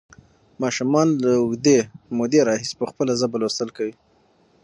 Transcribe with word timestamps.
ماشومان 0.63 1.07
له 1.23 1.31
اوږدې 1.41 1.77
مودې 2.17 2.39
راهیسې 2.47 2.73
په 2.79 2.85
خپله 2.91 3.13
ژبه 3.19 3.37
لوستل 3.41 3.69
کوي. 3.77 3.95